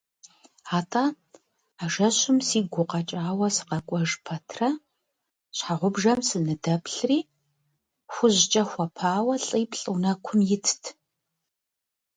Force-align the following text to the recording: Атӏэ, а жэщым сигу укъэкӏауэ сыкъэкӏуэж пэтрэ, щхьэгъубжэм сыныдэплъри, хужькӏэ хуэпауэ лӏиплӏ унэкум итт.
Атӏэ, 0.77 1.05
а 1.83 1.85
жэщым 1.93 2.37
сигу 2.47 2.79
укъэкӏауэ 2.81 3.47
сыкъэкӏуэж 3.55 4.11
пэтрэ, 4.25 4.69
щхьэгъубжэм 5.57 6.19
сыныдэплъри, 6.27 7.19
хужькӏэ 8.13 8.63
хуэпауэ 8.69 9.35
лӏиплӏ 9.45 9.83
унэкум 9.93 10.39
итт. 10.55 10.83